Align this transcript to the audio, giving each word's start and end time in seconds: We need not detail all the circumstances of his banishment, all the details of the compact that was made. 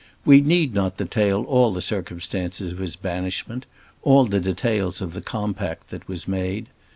We 0.25 0.41
need 0.41 0.73
not 0.73 0.97
detail 0.97 1.43
all 1.43 1.71
the 1.71 1.79
circumstances 1.79 2.71
of 2.71 2.79
his 2.79 2.95
banishment, 2.95 3.67
all 4.01 4.25
the 4.25 4.39
details 4.39 4.99
of 4.99 5.13
the 5.13 5.21
compact 5.21 5.91
that 5.91 6.07
was 6.07 6.27
made. 6.27 6.69